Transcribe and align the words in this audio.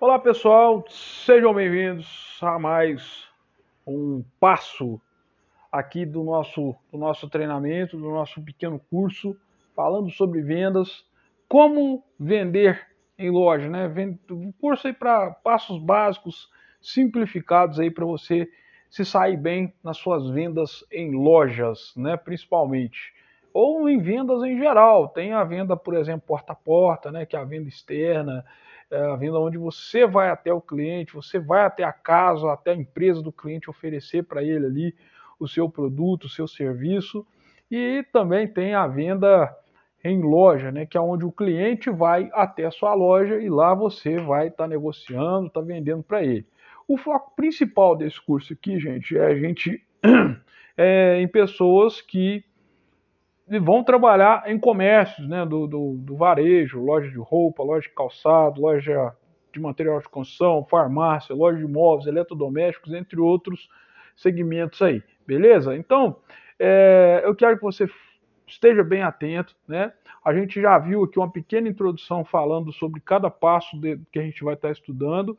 Olá 0.00 0.16
pessoal, 0.16 0.84
sejam 0.88 1.52
bem-vindos 1.52 2.38
a 2.40 2.56
mais 2.56 3.26
um 3.84 4.22
passo 4.38 5.00
aqui 5.72 6.06
do 6.06 6.22
nosso, 6.22 6.76
do 6.92 6.96
nosso 6.96 7.28
treinamento, 7.28 7.96
do 7.96 8.08
nosso 8.08 8.40
pequeno 8.40 8.80
curso, 8.88 9.36
falando 9.74 10.08
sobre 10.12 10.40
vendas, 10.40 11.04
como 11.48 12.04
vender 12.16 12.86
em 13.18 13.28
loja, 13.28 13.68
né? 13.68 13.92
Um 14.30 14.52
curso 14.52 14.86
aí 14.86 14.92
para 14.92 15.32
passos 15.32 15.82
básicos, 15.82 16.48
simplificados 16.80 17.80
aí 17.80 17.90
para 17.90 18.04
você 18.04 18.48
se 18.88 19.04
sair 19.04 19.36
bem 19.36 19.74
nas 19.82 19.96
suas 19.96 20.30
vendas 20.30 20.84
em 20.92 21.10
lojas, 21.10 21.92
né? 21.96 22.16
Principalmente 22.16 23.12
ou 23.58 23.88
em 23.88 23.98
vendas 23.98 24.44
em 24.44 24.56
geral. 24.56 25.08
Tem 25.08 25.32
a 25.32 25.42
venda, 25.42 25.76
por 25.76 25.94
exemplo, 25.96 26.22
porta 26.24 26.52
a 26.52 26.54
porta, 26.56 27.10
né, 27.10 27.26
que 27.26 27.34
é 27.34 27.40
a 27.40 27.44
venda 27.44 27.68
externa, 27.68 28.44
é 28.88 29.00
a 29.00 29.16
venda 29.16 29.36
onde 29.40 29.58
você 29.58 30.06
vai 30.06 30.30
até 30.30 30.52
o 30.52 30.60
cliente, 30.60 31.12
você 31.12 31.40
vai 31.40 31.64
até 31.64 31.82
a 31.82 31.92
casa, 31.92 32.52
até 32.52 32.70
a 32.70 32.76
empresa 32.76 33.20
do 33.20 33.32
cliente 33.32 33.68
oferecer 33.68 34.22
para 34.22 34.44
ele 34.44 34.64
ali 34.64 34.94
o 35.40 35.48
seu 35.48 35.68
produto, 35.68 36.24
o 36.24 36.28
seu 36.28 36.46
serviço. 36.46 37.26
E 37.68 38.06
também 38.12 38.46
tem 38.46 38.74
a 38.74 38.86
venda 38.86 39.52
em 40.04 40.22
loja, 40.22 40.70
né, 40.70 40.86
que 40.86 40.96
é 40.96 41.00
onde 41.00 41.24
o 41.24 41.32
cliente 41.32 41.90
vai 41.90 42.30
até 42.34 42.64
a 42.64 42.70
sua 42.70 42.94
loja 42.94 43.40
e 43.40 43.50
lá 43.50 43.74
você 43.74 44.18
vai 44.18 44.46
estar 44.46 44.64
tá 44.64 44.68
negociando, 44.68 45.48
está 45.48 45.60
vendendo 45.60 46.04
para 46.04 46.22
ele. 46.22 46.46
O 46.86 46.96
foco 46.96 47.34
principal 47.34 47.96
desse 47.96 48.24
curso 48.24 48.52
aqui, 48.52 48.78
gente, 48.78 49.18
é 49.18 49.26
a 49.26 49.34
gente 49.34 49.84
é, 50.78 51.20
em 51.20 51.26
pessoas 51.26 52.00
que 52.00 52.44
vão 53.60 53.82
trabalhar 53.82 54.44
em 54.46 54.58
comércios 54.58 55.26
né, 55.26 55.46
do, 55.46 55.66
do, 55.66 55.94
do, 55.98 56.16
varejo, 56.16 56.82
loja 56.82 57.08
de 57.08 57.18
roupa, 57.18 57.62
loja 57.62 57.88
de 57.88 57.94
calçado, 57.94 58.60
loja 58.60 59.14
de 59.52 59.60
material 59.60 60.00
de 60.00 60.08
construção, 60.08 60.66
farmácia, 60.68 61.34
loja 61.34 61.58
de 61.58 61.64
imóveis, 61.64 62.06
eletrodomésticos, 62.06 62.92
entre 62.92 63.18
outros 63.18 63.68
segmentos 64.14 64.82
aí, 64.82 65.02
beleza? 65.26 65.76
Então, 65.76 66.16
é, 66.58 67.22
eu 67.24 67.34
quero 67.34 67.56
que 67.56 67.62
você 67.62 67.88
esteja 68.46 68.82
bem 68.82 69.02
atento, 69.02 69.54
né? 69.66 69.92
A 70.24 70.34
gente 70.34 70.60
já 70.60 70.78
viu 70.78 71.04
aqui 71.04 71.18
uma 71.18 71.30
pequena 71.30 71.68
introdução 71.68 72.24
falando 72.24 72.72
sobre 72.72 73.00
cada 73.00 73.30
passo 73.30 73.78
de, 73.80 73.98
que 74.12 74.18
a 74.18 74.22
gente 74.22 74.42
vai 74.44 74.54
estar 74.54 74.70
estudando. 74.70 75.38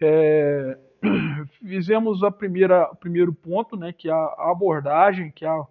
É, 0.00 0.76
fizemos 1.64 2.22
a 2.22 2.30
primeira, 2.30 2.90
o 2.90 2.96
primeiro 2.96 3.32
ponto, 3.32 3.76
né, 3.76 3.92
que 3.92 4.08
é 4.08 4.12
a 4.12 4.50
abordagem, 4.50 5.30
que 5.30 5.44
é 5.44 5.48
a 5.48 5.64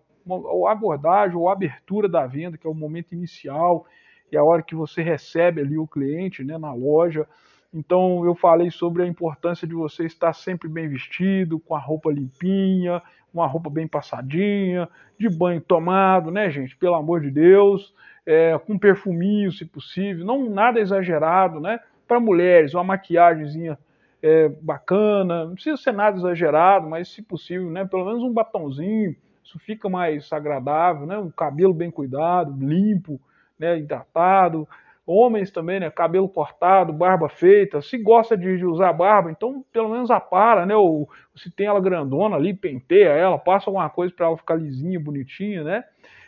a 0.67 0.71
abordagem 0.71 1.37
ou 1.37 1.49
abertura 1.49 2.07
da 2.07 2.25
venda, 2.25 2.57
que 2.57 2.67
é 2.67 2.69
o 2.69 2.73
momento 2.73 3.13
inicial, 3.13 3.85
e 4.31 4.37
a 4.37 4.43
hora 4.43 4.61
que 4.61 4.75
você 4.75 5.01
recebe 5.01 5.61
ali 5.61 5.77
o 5.77 5.87
cliente 5.87 6.43
né, 6.43 6.57
na 6.57 6.73
loja. 6.73 7.27
Então 7.73 8.25
eu 8.25 8.35
falei 8.35 8.71
sobre 8.71 9.03
a 9.03 9.07
importância 9.07 9.67
de 9.67 9.73
você 9.73 10.05
estar 10.05 10.33
sempre 10.33 10.67
bem 10.67 10.87
vestido, 10.87 11.59
com 11.59 11.75
a 11.75 11.79
roupa 11.79 12.11
limpinha, 12.11 13.01
uma 13.33 13.47
roupa 13.47 13.69
bem 13.69 13.87
passadinha, 13.87 14.89
de 15.17 15.29
banho 15.29 15.61
tomado, 15.61 16.31
né, 16.31 16.49
gente? 16.49 16.75
Pelo 16.75 16.95
amor 16.95 17.21
de 17.21 17.29
Deus, 17.29 17.93
é, 18.25 18.57
com 18.57 18.77
perfuminho, 18.77 19.51
se 19.51 19.65
possível, 19.65 20.25
não 20.25 20.49
nada 20.49 20.79
exagerado, 20.79 21.59
né? 21.59 21.79
Para 22.07 22.19
mulheres, 22.19 22.73
uma 22.73 22.83
maquiagemzinha 22.83 23.77
é, 24.21 24.49
bacana, 24.49 25.45
não 25.45 25.53
precisa 25.53 25.77
ser 25.77 25.91
nada 25.91 26.17
exagerado, 26.17 26.89
mas 26.89 27.09
se 27.09 27.21
possível, 27.21 27.69
né? 27.69 27.85
Pelo 27.85 28.05
menos 28.05 28.23
um 28.23 28.33
batonzinho, 28.33 29.15
isso 29.47 29.57
fica 29.59 29.87
mais 29.87 30.31
agradável, 30.33 31.07
né? 31.07 31.17
Um 31.17 31.31
cabelo 31.31 31.73
bem 31.73 31.89
cuidado, 31.89 32.53
limpo, 32.59 33.19
né? 33.57 33.77
Hidratado. 33.77 34.67
Homens 35.05 35.49
também, 35.49 35.79
né? 35.79 35.89
Cabelo 35.89 36.27
cortado, 36.27 36.91
barba 36.91 37.29
feita. 37.29 37.81
Se 37.81 37.97
gosta 37.97 38.37
de 38.37 38.65
usar 38.65 38.91
barba, 38.91 39.31
então 39.31 39.63
pelo 39.71 39.89
menos 39.89 40.11
apara, 40.11 40.65
né? 40.65 40.75
Ou 40.75 41.09
se 41.33 41.49
tem 41.49 41.65
ela 41.65 41.79
grandona 41.79 42.35
ali, 42.35 42.53
penteia 42.53 43.07
ela, 43.07 43.37
passa 43.37 43.69
alguma 43.69 43.89
coisa 43.89 44.13
para 44.13 44.25
ela 44.25 44.37
ficar 44.37 44.55
lisinha, 44.55 44.99
bonitinha, 44.99 45.63
né? 45.63 45.85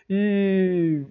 E 0.09 1.06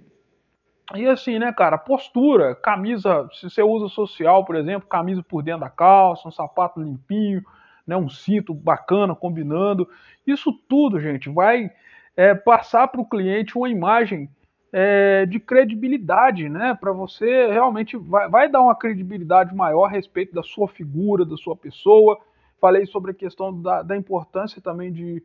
e 0.96 1.06
assim, 1.06 1.38
né, 1.38 1.52
cara, 1.52 1.76
postura, 1.76 2.54
camisa, 2.54 3.28
se 3.34 3.50
você 3.50 3.62
usa 3.62 3.88
social, 3.88 4.42
por 4.46 4.56
exemplo, 4.56 4.88
camisa 4.88 5.22
por 5.22 5.42
dentro 5.42 5.60
da 5.60 5.69
calça, 5.69 6.26
um 6.26 6.30
sapato 6.30 6.80
limpinho, 6.80 7.44
né, 7.86 7.94
um 7.94 8.08
cinto 8.08 8.54
bacana, 8.54 9.14
combinando. 9.14 9.86
Isso 10.26 10.50
tudo, 10.66 10.98
gente, 10.98 11.28
vai 11.28 11.70
é, 12.18 12.34
passar 12.34 12.88
para 12.88 13.00
o 13.00 13.08
cliente 13.08 13.56
uma 13.56 13.68
imagem 13.68 14.28
é, 14.72 15.24
de 15.24 15.38
credibilidade, 15.38 16.48
né? 16.48 16.76
Para 16.78 16.90
você 16.90 17.46
realmente 17.46 17.96
vai, 17.96 18.28
vai, 18.28 18.48
dar 18.48 18.60
uma 18.60 18.74
credibilidade 18.74 19.54
maior 19.54 19.84
a 19.84 19.88
respeito 19.88 20.34
da 20.34 20.42
sua 20.42 20.66
figura, 20.66 21.24
da 21.24 21.36
sua 21.36 21.54
pessoa. 21.54 22.18
Falei 22.60 22.86
sobre 22.86 23.12
a 23.12 23.14
questão 23.14 23.62
da, 23.62 23.82
da 23.82 23.96
importância 23.96 24.60
também 24.60 24.90
de 24.90 25.22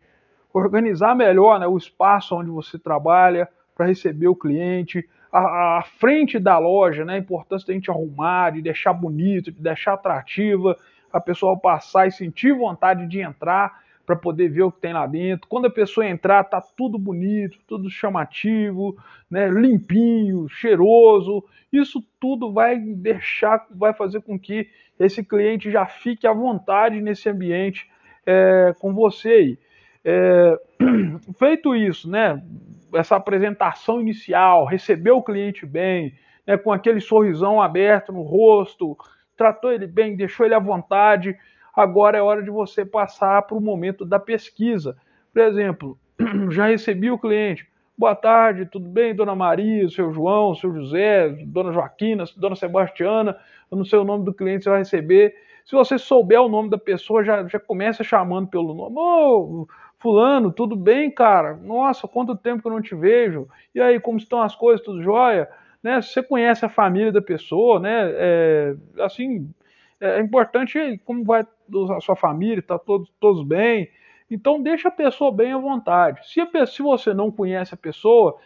organizar 0.53 1.15
melhor 1.15 1.59
né, 1.59 1.65
o 1.65 1.75
espaço 1.75 2.35
onde 2.35 2.51
você 2.51 2.77
trabalha 2.77 3.49
para 3.73 3.87
receber 3.87 4.27
o 4.27 4.35
cliente, 4.35 5.03
a, 5.31 5.79
a, 5.79 5.81
frente 5.81 6.37
da 6.37 6.59
loja, 6.59 7.03
né? 7.03 7.15
A 7.15 7.17
importância 7.17 7.65
da 7.65 7.73
gente 7.73 7.89
arrumar, 7.89 8.51
de 8.51 8.61
deixar 8.61 8.93
bonito, 8.93 9.51
de 9.51 9.59
deixar 9.59 9.93
atrativa, 9.93 10.77
a 11.11 11.19
pessoa 11.19 11.59
passar 11.59 12.07
e 12.07 12.11
sentir 12.11 12.53
vontade 12.53 13.07
de 13.07 13.19
entrar 13.19 13.81
para 14.05 14.15
poder 14.15 14.49
ver 14.49 14.63
o 14.63 14.71
que 14.71 14.81
tem 14.81 14.93
lá 14.93 15.07
dentro. 15.07 15.47
Quando 15.47 15.65
a 15.65 15.71
pessoa 15.71 16.07
entrar, 16.07 16.43
tá 16.43 16.61
tudo 16.61 16.97
bonito, 16.97 17.59
tudo 17.67 17.89
chamativo, 17.89 18.97
né, 19.29 19.49
limpinho, 19.49 20.47
cheiroso. 20.49 21.43
Isso 21.71 22.03
tudo 22.19 22.51
vai 22.51 22.77
deixar, 22.79 23.65
vai 23.71 23.93
fazer 23.93 24.21
com 24.21 24.37
que 24.37 24.67
esse 24.99 25.23
cliente 25.23 25.71
já 25.71 25.85
fique 25.85 26.27
à 26.27 26.33
vontade 26.33 27.01
nesse 27.01 27.29
ambiente 27.29 27.89
é, 28.25 28.73
com 28.79 28.93
você 28.93 29.29
aí. 29.29 29.59
É, 30.03 30.59
feito 31.39 31.75
isso, 31.75 32.09
né, 32.09 32.43
essa 32.93 33.15
apresentação 33.15 34.01
inicial, 34.01 34.65
recebeu 34.65 35.17
o 35.17 35.23
cliente 35.23 35.65
bem, 35.65 36.13
né, 36.45 36.57
com 36.57 36.71
aquele 36.71 36.99
sorrisão 36.99 37.61
aberto 37.61 38.11
no 38.11 38.21
rosto, 38.21 38.97
tratou 39.35 39.71
ele 39.71 39.87
bem, 39.87 40.15
deixou 40.15 40.45
ele 40.45 40.55
à 40.55 40.59
vontade 40.59 41.35
agora 41.73 42.17
é 42.17 42.21
hora 42.21 42.43
de 42.43 42.49
você 42.49 42.85
passar 42.85 43.41
para 43.43 43.57
o 43.57 43.61
momento 43.61 44.05
da 44.05 44.19
pesquisa. 44.19 44.95
Por 45.33 45.41
exemplo, 45.41 45.97
já 46.51 46.67
recebi 46.67 47.09
o 47.09 47.17
cliente. 47.17 47.67
Boa 47.97 48.15
tarde, 48.15 48.65
tudo 48.65 48.89
bem, 48.89 49.15
dona 49.15 49.35
Maria, 49.35 49.87
seu 49.89 50.11
João, 50.11 50.55
seu 50.55 50.73
José, 50.73 51.29
dona 51.45 51.71
Joaquina, 51.71 52.23
dona 52.35 52.55
Sebastiana, 52.55 53.37
eu 53.69 53.77
não 53.77 53.85
sei 53.85 53.99
o 53.99 54.03
nome 54.03 54.25
do 54.25 54.33
cliente, 54.33 54.63
você 54.63 54.69
vai 54.69 54.79
receber. 54.79 55.35
Se 55.63 55.75
você 55.75 55.97
souber 55.97 56.41
o 56.41 56.49
nome 56.49 56.69
da 56.69 56.77
pessoa, 56.77 57.23
já, 57.23 57.47
já 57.47 57.59
começa 57.59 58.03
chamando 58.03 58.47
pelo 58.47 58.73
nome. 58.73 58.95
Ô, 58.97 59.67
fulano, 59.99 60.51
tudo 60.51 60.75
bem, 60.75 61.09
cara? 61.09 61.55
Nossa, 61.55 62.07
quanto 62.07 62.35
tempo 62.35 62.61
que 62.61 62.67
eu 62.67 62.73
não 62.73 62.81
te 62.81 62.95
vejo. 62.95 63.47
E 63.73 63.79
aí, 63.79 63.99
como 63.99 64.17
estão 64.17 64.41
as 64.41 64.55
coisas, 64.55 64.83
tudo 64.83 65.01
jóia? 65.01 65.47
Né? 65.81 66.01
Você 66.01 66.21
conhece 66.21 66.65
a 66.65 66.69
família 66.69 67.11
da 67.11 67.21
pessoa, 67.21 67.79
né? 67.79 68.11
É, 68.13 68.75
assim, 68.99 69.49
é 70.01 70.19
importante 70.19 70.99
como 71.05 71.23
vai 71.23 71.45
a 71.91 71.99
sua 72.01 72.15
família, 72.15 72.59
está 72.59 72.77
todos, 72.77 73.11
todos 73.19 73.43
bem. 73.43 73.89
Então 74.29 74.61
deixa 74.61 74.87
a 74.87 74.91
pessoa 74.91 75.31
bem 75.31 75.53
à 75.53 75.57
vontade. 75.57 76.21
Se, 76.27 76.41
a, 76.41 76.65
se 76.65 76.81
você 76.81 77.13
não 77.13 77.31
conhece 77.31 77.73
a 77.73 77.77
pessoa, 77.77 78.37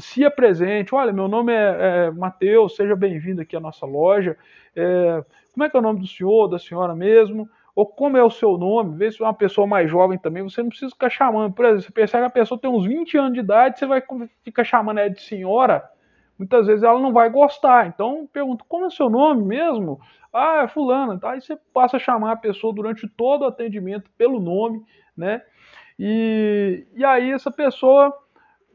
se 0.00 0.24
apresente. 0.24 0.94
Olha, 0.94 1.12
meu 1.12 1.28
nome 1.28 1.52
é, 1.52 2.06
é 2.06 2.10
Matheus, 2.10 2.76
seja 2.76 2.94
bem-vindo 2.94 3.40
aqui 3.40 3.56
à 3.56 3.60
nossa 3.60 3.86
loja. 3.86 4.36
É, 4.74 5.24
como 5.52 5.64
é 5.64 5.70
que 5.70 5.76
é 5.76 5.80
o 5.80 5.82
nome 5.82 6.00
do 6.00 6.06
senhor, 6.06 6.48
da 6.48 6.58
senhora 6.58 6.94
mesmo? 6.94 7.48
Ou 7.74 7.86
como 7.86 8.16
é 8.16 8.22
o 8.22 8.30
seu 8.30 8.58
nome? 8.58 8.96
Vê 8.96 9.10
se 9.10 9.22
é 9.22 9.24
uma 9.24 9.34
pessoa 9.34 9.66
mais 9.66 9.90
jovem 9.90 10.18
também, 10.18 10.42
você 10.42 10.62
não 10.62 10.68
precisa 10.68 10.90
ficar 10.90 11.08
chamando. 11.08 11.54
Por 11.54 11.64
exemplo, 11.64 11.82
você 11.82 11.92
percebe 11.92 12.24
que 12.24 12.28
a 12.28 12.42
pessoa 12.42 12.60
tem 12.60 12.70
uns 12.70 12.84
20 12.84 13.16
anos 13.16 13.32
de 13.32 13.40
idade, 13.40 13.78
você 13.78 13.86
vai 13.86 14.02
ficar 14.44 14.64
chamando 14.64 14.98
ela 14.98 15.10
de 15.10 15.22
senhora 15.22 15.88
muitas 16.40 16.66
vezes 16.66 16.82
ela 16.82 16.98
não 16.98 17.12
vai 17.12 17.28
gostar. 17.28 17.86
Então 17.86 18.26
pergunta, 18.32 18.64
como 18.66 18.86
é 18.86 18.90
seu 18.90 19.10
nome 19.10 19.44
mesmo? 19.44 20.00
Ah, 20.32 20.62
é 20.64 20.68
fulano. 20.68 21.20
Tá? 21.20 21.32
Aí 21.32 21.42
você 21.42 21.54
passa 21.74 21.98
a 21.98 22.00
chamar 22.00 22.32
a 22.32 22.36
pessoa 22.36 22.72
durante 22.72 23.06
todo 23.06 23.42
o 23.42 23.46
atendimento 23.46 24.10
pelo 24.16 24.40
nome, 24.40 24.82
né? 25.14 25.42
E, 25.98 26.86
e 26.94 27.04
aí 27.04 27.30
essa 27.30 27.50
pessoa, 27.50 28.16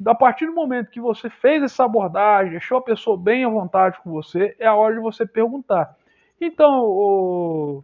a 0.05 0.13
partir 0.13 0.45
do 0.45 0.53
momento 0.53 0.91
que 0.91 1.01
você 1.01 1.27
fez 1.27 1.63
essa 1.63 1.85
abordagem, 1.85 2.51
deixou 2.51 2.77
a 2.77 2.83
pessoa 2.83 3.17
bem 3.17 3.43
à 3.43 3.49
vontade 3.49 3.97
com 4.03 4.11
você, 4.11 4.55
é 4.59 4.67
a 4.67 4.75
hora 4.75 4.93
de 4.93 5.01
você 5.01 5.25
perguntar. 5.25 5.97
Então, 6.39 6.83
o, 6.83 7.83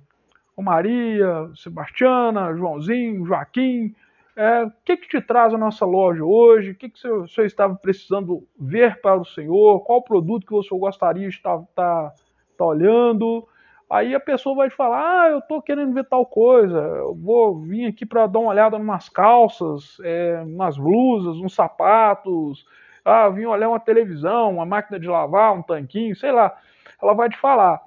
o 0.56 0.62
Maria, 0.62 1.50
Sebastiana, 1.56 2.54
Joãozinho, 2.56 3.26
Joaquim, 3.26 3.96
é, 4.36 4.64
o 4.64 4.72
que, 4.86 4.98
que 4.98 5.08
te 5.08 5.22
traz 5.22 5.54
a 5.54 5.58
nossa 5.58 5.86
loja 5.86 6.24
hoje? 6.24 6.72
O 6.72 6.76
que, 6.76 6.90
que 6.90 7.08
o 7.08 7.28
senhor 7.28 7.46
estava 7.46 7.76
precisando 7.76 8.48
ver 8.58 9.02
para 9.02 9.20
o 9.20 9.26
senhor? 9.26 9.82
Qual 9.82 10.02
produto 10.04 10.46
que 10.46 10.54
o 10.54 10.64
senhor 10.64 10.80
gostaria 10.80 11.28
de 11.28 11.36
estar, 11.36 11.62
estar, 11.62 12.14
estar 12.52 12.66
olhando? 12.66 13.48
Aí 13.90 14.16
a 14.16 14.20
pessoa 14.22 14.56
vai 14.56 14.70
te 14.70 14.76
falar: 14.76 15.24
Ah, 15.24 15.30
eu 15.30 15.40
estou 15.40 15.62
querendo 15.62 15.94
ver 15.94 16.06
tal 16.06 16.26
coisa, 16.26 16.78
eu 16.78 17.14
vou 17.14 17.60
vir 17.60 17.88
aqui 17.88 18.06
para 18.06 18.26
dar 18.26 18.40
uma 18.40 18.52
olhada 18.52 18.78
em 18.78 18.82
umas 18.82 19.10
calças, 19.10 19.98
é, 20.02 20.42
umas 20.46 20.78
blusas, 20.78 21.36
uns 21.38 21.54
sapatos. 21.54 22.66
Ah, 23.04 23.28
vim 23.28 23.46
olhar 23.46 23.68
uma 23.68 23.80
televisão, 23.80 24.52
uma 24.52 24.66
máquina 24.66 25.00
de 25.00 25.08
lavar, 25.08 25.54
um 25.54 25.62
tanquinho, 25.62 26.16
sei 26.16 26.32
lá. 26.32 26.56
Ela 27.02 27.14
vai 27.14 27.30
te 27.30 27.38
falar. 27.38 27.82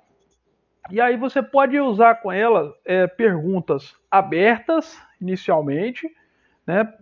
E 0.91 1.00
aí 1.00 1.17
você 1.17 1.43
pode 1.43 1.81
usar 1.81 2.17
com 2.17 2.31
ela 2.31 2.75
é, 2.85 3.06
perguntas 3.06 3.96
abertas 4.11 5.00
inicialmente, 5.19 6.06
né, 6.66 6.93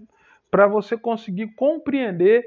para 0.51 0.67
você 0.67 0.97
conseguir 0.97 1.49
compreender 1.55 2.45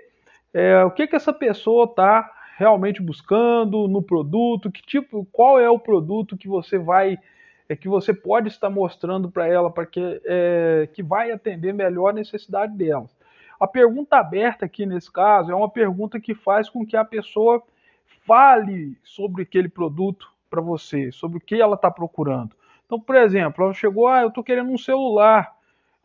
é, 0.54 0.84
o 0.84 0.92
que, 0.92 1.08
que 1.08 1.16
essa 1.16 1.34
pessoa 1.34 1.86
está 1.86 2.32
realmente 2.58 3.02
buscando 3.02 3.88
no 3.88 4.02
produto, 4.02 4.72
que 4.72 4.82
tipo, 4.82 5.28
qual 5.32 5.60
é 5.60 5.70
o 5.70 5.80
produto 5.80 6.38
que 6.38 6.48
você 6.48 6.78
vai, 6.78 7.18
é, 7.68 7.76
que 7.76 7.90
você 7.90 8.14
pode 8.14 8.48
estar 8.48 8.70
mostrando 8.70 9.30
para 9.30 9.48
ela, 9.48 9.70
para 9.70 9.86
que, 9.86 10.22
é, 10.24 10.88
que 10.94 11.04
vai 11.04 11.32
atender 11.32 11.74
melhor 11.74 12.10
a 12.10 12.14
necessidade 12.14 12.76
dela. 12.78 13.06
A 13.60 13.68
pergunta 13.68 14.18
aberta 14.18 14.66
aqui 14.66 14.86
nesse 14.86 15.12
caso 15.12 15.52
é 15.52 15.56
uma 15.56 15.70
pergunta 15.70 16.20
que 16.20 16.34
faz 16.34 16.70
com 16.70 16.86
que 16.86 16.96
a 16.96 17.06
pessoa 17.06 17.62
fale 18.26 18.98
sobre 19.04 19.44
aquele 19.44 19.70
produto 19.70 20.32
para 20.50 20.62
você, 20.62 21.12
sobre 21.12 21.38
o 21.38 21.42
que 21.42 21.62
ela 21.62 21.76
está 21.76 21.92
procurando. 21.92 22.56
Então, 22.86 23.00
por 23.00 23.16
exemplo, 23.16 23.64
ela 23.64 23.74
chegou, 23.74 24.08
ah, 24.08 24.22
eu 24.22 24.28
estou 24.30 24.44
querendo 24.44 24.72
um 24.72 24.78
celular. 24.78 25.55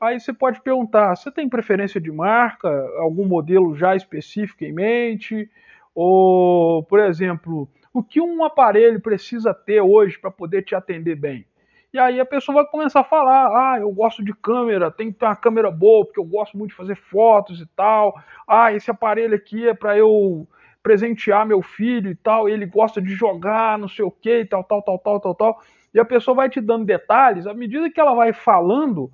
Aí 0.01 0.19
você 0.19 0.33
pode 0.33 0.61
perguntar: 0.63 1.15
você 1.15 1.31
tem 1.31 1.49
preferência 1.49 2.01
de 2.01 2.11
marca, 2.11 2.69
algum 2.97 3.27
modelo 3.27 3.77
já 3.77 3.95
específico 3.95 4.65
em 4.65 4.73
mente? 4.73 5.51
Ou, 5.95 6.83
por 6.85 7.01
exemplo, 7.01 7.69
o 7.93 8.03
que 8.03 8.21
um 8.21 8.43
aparelho 8.43 9.01
precisa 9.01 9.53
ter 9.53 9.81
hoje 9.83 10.19
para 10.19 10.31
poder 10.31 10.63
te 10.63 10.75
atender 10.75 11.17
bem? 11.17 11.45
E 11.93 11.99
aí 11.99 12.21
a 12.21 12.25
pessoa 12.25 12.63
vai 12.63 12.71
começar 12.71 13.01
a 13.01 13.05
falar: 13.05 13.49
ah, 13.49 13.81
eu 13.81 13.91
gosto 13.93 14.25
de 14.25 14.33
câmera, 14.33 14.91
tem 14.91 15.13
que 15.13 15.19
ter 15.19 15.27
uma 15.27 15.37
câmera 15.37 15.71
boa, 15.71 16.07
porque 16.07 16.21
eu 16.21 16.25
gosto 16.25 16.57
muito 16.57 16.71
de 16.71 16.77
fazer 16.77 16.95
fotos 16.97 17.61
e 17.61 17.67
tal. 17.67 18.15
Ah, 18.49 18.73
esse 18.73 18.91
aparelho 18.91 19.35
aqui 19.35 19.69
é 19.69 19.75
para 19.75 19.99
eu 19.99 20.49
presentear 20.83 21.45
meu 21.45 21.61
filho 21.61 22.11
e 22.11 22.15
tal, 22.15 22.49
ele 22.49 22.65
gosta 22.65 23.03
de 23.03 23.15
jogar, 23.15 23.79
não 23.79 23.87
sei 23.87 24.03
o 24.03 24.11
que, 24.11 24.47
tal, 24.47 24.65
tal, 24.65 24.81
tal, 24.81 24.99
tal, 24.99 25.21
tal, 25.21 25.35
tal. 25.35 25.63
E 25.93 26.01
a 26.01 26.05
pessoa 26.07 26.35
vai 26.35 26.49
te 26.49 26.59
dando 26.61 26.87
detalhes, 26.87 27.47
à 27.47 27.53
medida 27.53 27.91
que 27.91 28.01
ela 28.01 28.15
vai 28.15 28.33
falando, 28.33 29.11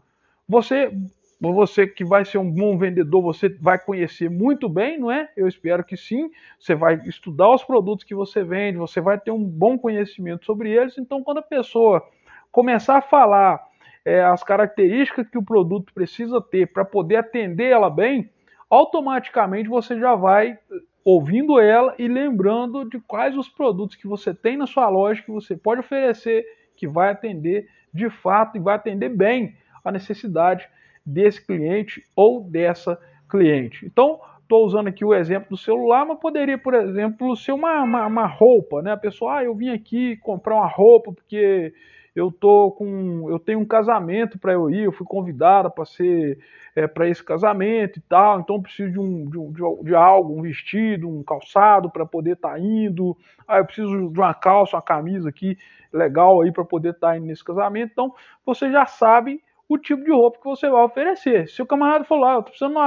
você 0.48 0.93
você 1.38 1.87
que 1.87 2.04
vai 2.04 2.25
ser 2.25 2.38
um 2.38 2.50
bom 2.50 2.78
vendedor, 2.78 3.22
você 3.22 3.48
vai 3.48 3.78
conhecer 3.78 4.31
muito 4.31 4.69
bem, 4.69 4.98
não 4.98 5.10
é? 5.10 5.28
Eu 5.37 5.46
espero 5.46 5.84
que 5.84 5.96
sim. 5.96 6.31
Você 6.58 6.75
vai 6.75 6.94
estudar 7.06 7.52
os 7.52 7.62
produtos 7.62 8.04
que 8.04 8.14
você 8.14 8.43
vende, 8.43 8.78
você 8.78 9.00
vai 9.00 9.20
ter 9.20 9.31
um 9.31 9.44
bom 9.44 9.76
conhecimento 9.78 10.46
sobre 10.46 10.70
eles. 10.70 10.96
Então, 10.96 11.22
quando 11.22 11.38
a 11.38 11.43
pessoa 11.43 12.02
começar 12.50 12.96
a 12.96 13.02
falar 13.02 13.62
é, 14.04 14.22
as 14.25 14.43
características 14.43 15.28
que 15.28 15.37
o 15.37 15.44
produto 15.44 15.93
precisa 15.93 16.40
ter 16.40 16.72
para 16.72 16.84
poder 16.84 17.16
atender 17.16 17.70
ela 17.70 17.90
bem, 17.90 18.31
automaticamente 18.70 19.69
você 19.69 19.99
já 19.99 20.14
vai 20.14 20.58
ouvindo 21.04 21.60
ela 21.60 21.94
e 21.99 22.08
lembrando 22.08 22.88
de 22.88 22.99
quais 23.00 23.37
os 23.37 23.49
produtos 23.49 23.94
que 23.94 24.08
você 24.08 24.34
tem 24.34 24.56
na 24.56 24.66
sua 24.66 24.88
loja 24.88 25.22
que 25.22 25.31
você 25.31 25.56
pode 25.56 25.81
oferecer, 25.81 26.44
que 26.76 26.88
vai 26.88 27.10
atender 27.10 27.69
de 27.92 28.08
fato 28.10 28.56
e 28.56 28.60
vai 28.60 28.75
atender 28.75 29.10
bem 29.10 29.54
a 29.88 29.92
necessidade 29.92 30.68
desse 31.04 31.44
cliente 31.44 32.04
ou 32.14 32.42
dessa 32.42 32.98
cliente. 33.28 33.86
Então, 33.86 34.20
estou 34.42 34.64
usando 34.64 34.88
aqui 34.88 35.04
o 35.04 35.14
exemplo 35.14 35.50
do 35.50 35.56
celular, 35.56 36.04
mas 36.04 36.18
poderia, 36.18 36.58
por 36.58 36.74
exemplo, 36.74 37.36
ser 37.36 37.52
uma, 37.52 37.82
uma, 37.82 38.06
uma, 38.06 38.26
roupa, 38.26 38.82
né? 38.82 38.92
A 38.92 38.96
pessoa, 38.96 39.38
ah, 39.38 39.44
eu 39.44 39.54
vim 39.54 39.70
aqui 39.70 40.16
comprar 40.18 40.56
uma 40.56 40.66
roupa 40.66 41.12
porque 41.12 41.72
eu 42.14 42.32
tô 42.32 42.72
com, 42.72 43.30
eu 43.30 43.38
tenho 43.38 43.60
um 43.60 43.64
casamento 43.64 44.38
para 44.38 44.52
eu 44.52 44.70
ir, 44.70 44.84
eu 44.84 44.92
fui 44.92 45.06
convidada 45.06 45.68
para 45.68 45.84
ser 45.84 46.38
é, 46.74 46.86
para 46.86 47.08
esse 47.08 47.22
casamento 47.22 47.98
e 47.98 48.02
tal, 48.02 48.40
então 48.40 48.60
preciso 48.60 48.92
de, 48.92 48.98
um, 48.98 49.28
de, 49.28 49.38
um, 49.38 49.82
de 49.82 49.94
algo, 49.94 50.38
um 50.38 50.42
vestido, 50.42 51.08
um 51.08 51.22
calçado 51.22 51.90
para 51.90 52.06
poder 52.06 52.32
estar 52.32 52.52
tá 52.52 52.58
indo. 52.58 53.16
Ah, 53.46 53.58
eu 53.58 53.64
preciso 53.64 54.10
de 54.10 54.18
uma 54.18 54.34
calça, 54.34 54.76
uma 54.76 54.82
camisa 54.82 55.28
aqui 55.28 55.58
legal 55.92 56.40
aí 56.40 56.52
para 56.52 56.64
poder 56.64 56.90
estar 56.90 57.08
tá 57.08 57.16
indo 57.16 57.26
nesse 57.26 57.44
casamento. 57.44 57.90
Então, 57.92 58.14
você 58.44 58.70
já 58.70 58.86
sabe 58.86 59.42
o 59.68 59.76
tipo 59.76 60.04
de 60.04 60.12
roupa 60.12 60.38
que 60.38 60.44
você 60.44 60.68
vai 60.68 60.82
oferecer. 60.82 61.48
Se 61.48 61.60
o 61.60 61.66
camarada 61.66 62.04
falar, 62.04 62.34
eu 62.34 62.42
tô 62.42 62.50
precisando 62.50 62.74
de 62.74 62.78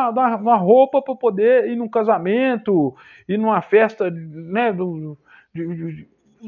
uma, 0.41 0.55
roupa 0.55 1.01
para 1.01 1.15
poder 1.15 1.67
ir 1.69 1.75
num 1.75 1.89
casamento, 1.89 2.95
ir 3.27 3.37
numa 3.37 3.61
festa, 3.61 4.09
né, 4.09 4.71
do, 4.71 5.17
de, 5.53 5.67
de, 5.67 6.07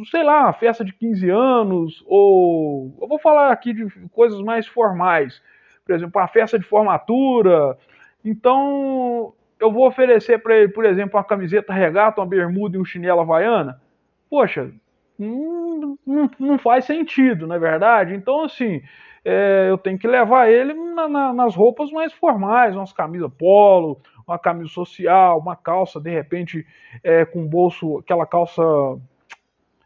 sei 0.09 0.23
lá, 0.23 0.43
uma 0.43 0.53
festa 0.53 0.85
de 0.85 0.93
15 0.93 1.29
anos, 1.29 2.03
ou 2.07 2.95
eu 3.01 3.07
vou 3.07 3.19
falar 3.19 3.51
aqui 3.51 3.73
de 3.73 3.87
coisas 4.09 4.39
mais 4.41 4.65
formais, 4.65 5.41
por 5.85 5.93
exemplo, 5.93 6.21
uma 6.21 6.27
festa 6.27 6.57
de 6.57 6.65
formatura. 6.65 7.77
Então, 8.23 9.33
eu 9.59 9.71
vou 9.71 9.85
oferecer 9.85 10.41
para 10.41 10.55
ele, 10.55 10.69
por 10.69 10.85
exemplo, 10.85 11.17
uma 11.17 11.23
camiseta 11.25 11.73
regata, 11.73 12.21
uma 12.21 12.27
bermuda 12.27 12.77
e 12.77 12.79
um 12.79 12.85
chinelo 12.85 13.19
havaiana. 13.19 13.81
Poxa, 14.29 14.71
não, 15.19 15.97
não 16.39 16.57
faz 16.57 16.85
sentido, 16.85 17.45
não 17.45 17.55
é 17.55 17.59
verdade? 17.59 18.13
Então, 18.13 18.45
assim, 18.45 18.81
é, 19.23 19.67
eu 19.69 19.77
tenho 19.77 19.99
que 19.99 20.07
levar 20.07 20.49
ele 20.49 20.73
na, 20.73 21.07
na, 21.07 21.33
nas 21.33 21.55
roupas 21.55 21.91
mais 21.91 22.11
formais, 22.13 22.75
umas 22.75 22.91
camisas 22.91 23.31
polo, 23.37 23.99
uma 24.27 24.39
camisa 24.39 24.69
social, 24.69 25.39
uma 25.39 25.55
calça, 25.55 25.99
de 25.99 26.09
repente, 26.09 26.65
é, 27.03 27.25
com 27.25 27.47
bolso, 27.47 27.99
aquela 27.99 28.25
calça 28.25 28.63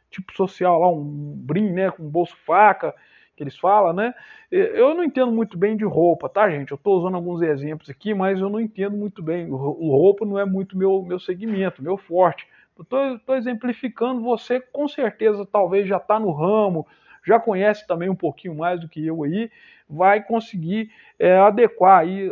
tipo 0.10 0.34
social 0.34 0.80
lá, 0.80 0.90
um 0.90 1.34
brim, 1.36 1.72
né, 1.72 1.92
com 1.92 2.08
bolso 2.08 2.36
faca, 2.46 2.96
que 3.36 3.44
eles 3.44 3.58
falam, 3.58 3.92
né? 3.92 4.14
Eu 4.50 4.96
não 4.96 5.04
entendo 5.04 5.30
muito 5.30 5.58
bem 5.58 5.76
de 5.76 5.84
roupa, 5.84 6.30
tá, 6.30 6.50
gente? 6.50 6.72
Eu 6.72 6.76
estou 6.76 6.98
usando 6.98 7.16
alguns 7.16 7.42
exemplos 7.42 7.90
aqui, 7.90 8.14
mas 8.14 8.40
eu 8.40 8.50
não 8.50 8.62
entendo 8.62 8.96
muito 8.96 9.22
bem. 9.22 9.52
O 9.52 9.92
roupa 9.92 10.26
não 10.26 10.40
é 10.40 10.46
muito 10.46 10.78
meu, 10.78 11.04
meu 11.04 11.20
segmento, 11.20 11.84
meu 11.84 11.98
forte. 11.98 12.48
Estou 12.80 13.36
exemplificando, 13.36 14.22
você 14.22 14.62
com 14.62 14.88
certeza 14.88 15.46
talvez 15.46 15.86
já 15.86 15.98
está 15.98 16.18
no 16.18 16.32
ramo, 16.32 16.88
já 17.26 17.40
conhece 17.40 17.88
também 17.88 18.10
um 18.10 18.16
pouquinho 18.16 18.56
mais 18.56 18.80
do 18.80 18.88
que 18.88 19.06
eu 19.06 19.24
aí, 19.24 19.52
vai 19.90 20.24
conseguir 20.24 20.92
é, 21.20 21.38
adequar 21.38 22.00
aí 22.00 22.32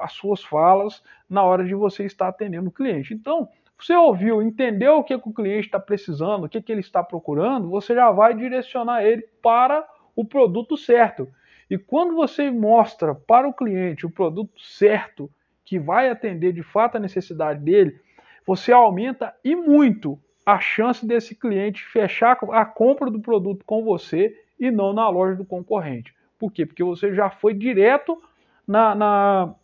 as 0.00 0.12
suas 0.12 0.42
falas 0.42 1.02
na 1.28 1.42
hora 1.42 1.64
de 1.64 1.74
você 1.74 2.04
estar 2.04 2.28
atendendo 2.28 2.68
o 2.68 2.72
cliente. 2.72 3.14
Então, 3.14 3.48
você 3.78 3.94
ouviu, 3.94 4.40
entendeu 4.40 4.96
o 4.96 5.04
que, 5.04 5.18
que 5.18 5.28
o 5.28 5.34
cliente 5.34 5.66
está 5.66 5.80
precisando, 5.80 6.44
o 6.44 6.48
que, 6.48 6.62
que 6.62 6.72
ele 6.72 6.80
está 6.80 7.02
procurando, 7.02 7.68
você 7.68 7.94
já 7.94 8.10
vai 8.10 8.34
direcionar 8.34 9.04
ele 9.04 9.22
para 9.42 9.86
o 10.16 10.24
produto 10.24 10.76
certo. 10.76 11.28
E 11.68 11.76
quando 11.76 12.14
você 12.14 12.50
mostra 12.50 13.14
para 13.14 13.48
o 13.48 13.52
cliente 13.52 14.06
o 14.06 14.10
produto 14.10 14.60
certo, 14.60 15.30
que 15.64 15.78
vai 15.78 16.08
atender 16.08 16.52
de 16.52 16.62
fato 16.62 16.96
a 16.96 17.00
necessidade 17.00 17.60
dele, 17.60 17.98
você 18.46 18.70
aumenta 18.70 19.34
e 19.42 19.56
muito 19.56 20.18
a 20.44 20.58
chance 20.58 21.06
desse 21.06 21.34
cliente 21.34 21.84
fechar 21.84 22.38
a 22.52 22.64
compra 22.64 23.10
do 23.10 23.20
produto 23.20 23.64
com 23.64 23.82
você 23.82 24.38
e 24.58 24.70
não 24.70 24.92
na 24.92 25.08
loja 25.08 25.36
do 25.36 25.44
concorrente. 25.44 26.14
Por 26.38 26.52
quê? 26.52 26.66
Porque 26.66 26.84
você 26.84 27.14
já 27.14 27.30
foi 27.30 27.54
direto 27.54 28.20
na, 28.66 28.94
na, 28.94 29.54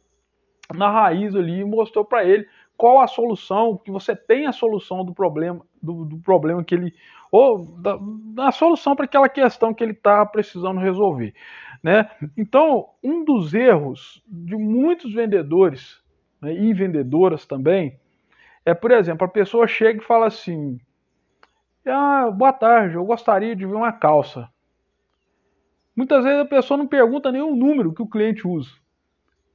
na 0.75 0.91
raiz 0.91 1.35
ali 1.35 1.61
e 1.61 1.65
mostrou 1.65 2.05
para 2.05 2.25
ele 2.25 2.47
qual 2.77 3.01
a 3.01 3.07
solução, 3.07 3.77
que 3.77 3.91
você 3.91 4.17
tem 4.17 4.47
a 4.47 4.53
solução 4.53 5.05
do 5.05 5.13
problema, 5.13 5.61
do, 5.83 6.05
do 6.07 6.19
problema 6.19 6.65
que 6.65 6.75
ele. 6.75 6.95
ou 7.31 7.67
da, 7.77 7.99
da 8.01 8.53
solução 8.53 8.97
para 8.97 9.05
aquela 9.05 9.29
questão 9.29 9.75
que 9.75 9.85
ele 9.85 9.93
está 9.93 10.25
precisando 10.25 10.81
resolver. 10.81 11.35
Né? 11.83 12.09
Então, 12.37 12.89
um 13.03 13.23
dos 13.23 13.53
erros 13.53 14.23
de 14.27 14.57
muitos 14.57 15.13
vendedores 15.13 16.03
né, 16.41 16.55
e 16.55 16.73
vendedoras 16.73 17.47
também 17.47 17.99
é, 18.65 18.75
por 18.75 18.91
exemplo, 18.91 19.25
a 19.25 19.31
pessoa 19.31 19.67
chega 19.67 20.01
e 20.01 20.05
fala 20.05 20.27
assim: 20.27 20.79
ah, 21.87 22.31
boa 22.31 22.53
tarde, 22.53 22.97
eu 22.97 23.05
gostaria 23.05 23.57
de 23.57 23.67
ver 23.67 23.75
uma 23.75 23.93
calça. 23.93 24.49
Muitas 25.97 26.25
vezes 26.25 26.41
a 26.41 26.45
pessoa 26.45 26.79
não 26.79 26.87
pergunta 26.87 27.31
o 27.31 27.55
número 27.55 27.93
que 27.93 28.03
o 28.03 28.09
cliente 28.09 28.47
usa. 28.47 28.71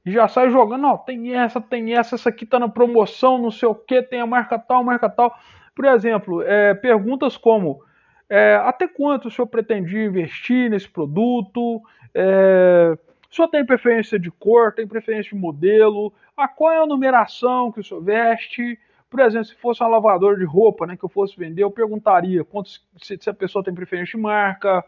E 0.04 0.12
já 0.12 0.28
sai 0.28 0.50
jogando, 0.50 0.82
não, 0.82 0.96
tem 0.96 1.34
essa, 1.34 1.60
tem 1.60 1.94
essa, 1.94 2.14
essa 2.14 2.28
aqui 2.28 2.44
está 2.44 2.60
na 2.60 2.68
promoção, 2.68 3.38
não 3.38 3.50
sei 3.50 3.68
o 3.68 3.74
que, 3.74 4.00
tem 4.02 4.20
a 4.20 4.26
marca 4.26 4.56
tal, 4.58 4.84
marca 4.84 5.08
tal. 5.08 5.36
Por 5.74 5.84
exemplo, 5.84 6.42
é, 6.42 6.74
perguntas 6.74 7.36
como 7.36 7.80
é, 8.28 8.56
até 8.56 8.88
quanto 8.88 9.28
o 9.28 9.30
senhor 9.30 9.46
pretendia 9.46 10.04
investir 10.04 10.70
nesse 10.70 10.88
produto? 10.88 11.80
É, 12.14 12.96
o 13.30 13.34
senhor 13.34 13.48
tem 13.48 13.64
preferência 13.64 14.18
de 14.18 14.30
cor, 14.30 14.72
tem 14.72 14.86
preferência 14.86 15.30
de 15.30 15.40
modelo? 15.40 16.12
A 16.36 16.48
qual 16.48 16.72
é 16.72 16.78
a 16.78 16.86
numeração 16.86 17.72
que 17.72 17.80
o 17.80 17.84
senhor 17.84 18.02
veste? 18.02 18.78
Por 19.16 19.22
exemplo, 19.22 19.46
se 19.46 19.54
fosse 19.54 19.82
uma 19.82 19.88
lavadora 19.88 20.36
de 20.36 20.44
roupa, 20.44 20.86
né, 20.86 20.94
que 20.94 21.02
eu 21.02 21.08
fosse 21.08 21.34
vender, 21.38 21.62
eu 21.62 21.70
perguntaria 21.70 22.44
quantos, 22.44 22.84
se, 22.98 23.16
se 23.18 23.30
a 23.30 23.32
pessoa 23.32 23.64
tem 23.64 23.72
preferência 23.72 24.14
de 24.14 24.22
marca, 24.22 24.84